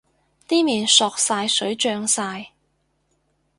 [0.47, 2.53] 啲麵索晒水脹晒